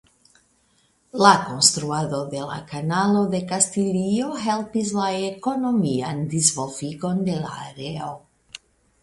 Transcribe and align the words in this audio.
La 1.23 1.33
konstruado 1.49 2.21
de 2.31 2.41
la 2.51 2.57
Kanalo 2.71 3.21
de 3.35 3.41
Kastilio 3.51 4.31
helpis 4.47 4.95
la 5.01 5.11
ekonomian 5.29 6.25
disvolvigon 6.35 7.23
de 7.31 7.39
la 7.45 7.55
areo. 7.69 8.11